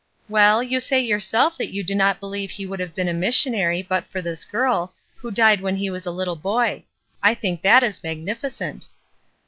[0.27, 3.13] ''Well, you say yourself that you do not be lieve he would have been a
[3.13, 6.85] missionary but for this girl, who died when he was a little boy.
[7.21, 8.87] I think that is magnificent."